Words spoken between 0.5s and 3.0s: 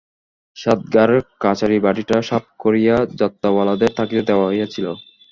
সাতগার কাছারিবাড়িটা সাফ করিয়া